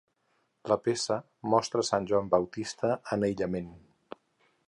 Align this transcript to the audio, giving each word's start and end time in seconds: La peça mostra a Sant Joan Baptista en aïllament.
La 0.71 0.77
peça 0.85 1.17
mostra 1.55 1.83
a 1.83 1.85
Sant 1.91 2.09
Joan 2.13 2.33
Baptista 2.33 2.91
en 3.17 3.29
aïllament. 3.31 3.71